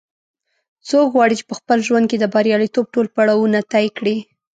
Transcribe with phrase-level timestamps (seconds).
[0.89, 4.17] څوک غواړي چې په خپل ژوند کې د بریالیتوب ټول پړاوونه طې کړي